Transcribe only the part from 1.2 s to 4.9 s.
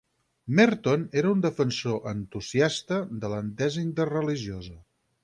era un defensor entusiasta de l'entesa interreligiosa.